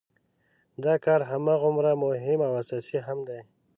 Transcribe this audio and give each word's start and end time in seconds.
دا 0.83 0.93
کار 1.05 1.21
هماغومره 1.31 1.91
مهم 2.03 2.39
او 2.47 2.51
اساسي 2.61 2.97
هم 3.07 3.19
دی. 3.27 3.39